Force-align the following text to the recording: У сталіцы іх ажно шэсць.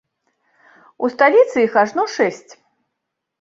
У 1.07 1.09
сталіцы 1.15 1.57
іх 1.67 1.77
ажно 1.83 2.07
шэсць. 2.15 2.51